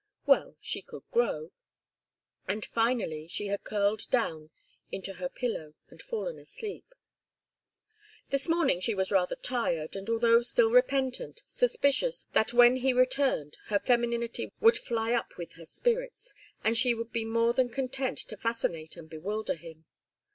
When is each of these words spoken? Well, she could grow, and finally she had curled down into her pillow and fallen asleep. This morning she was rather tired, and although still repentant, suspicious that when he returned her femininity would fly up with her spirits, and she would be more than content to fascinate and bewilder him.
Well, 0.25 0.55
she 0.59 0.81
could 0.81 1.03
grow, 1.11 1.51
and 2.47 2.65
finally 2.65 3.27
she 3.27 3.45
had 3.49 3.63
curled 3.63 4.09
down 4.09 4.49
into 4.91 5.13
her 5.13 5.29
pillow 5.29 5.75
and 5.89 6.01
fallen 6.01 6.39
asleep. 6.39 6.95
This 8.31 8.49
morning 8.49 8.79
she 8.79 8.95
was 8.95 9.11
rather 9.11 9.35
tired, 9.35 9.95
and 9.95 10.09
although 10.09 10.41
still 10.41 10.71
repentant, 10.71 11.43
suspicious 11.45 12.23
that 12.33 12.51
when 12.51 12.77
he 12.77 12.93
returned 12.93 13.59
her 13.65 13.77
femininity 13.77 14.51
would 14.59 14.79
fly 14.79 15.13
up 15.13 15.37
with 15.37 15.51
her 15.53 15.65
spirits, 15.67 16.33
and 16.63 16.75
she 16.75 16.95
would 16.95 17.11
be 17.11 17.23
more 17.23 17.53
than 17.53 17.69
content 17.69 18.17
to 18.17 18.37
fascinate 18.37 18.97
and 18.97 19.07
bewilder 19.07 19.53
him. 19.53 19.85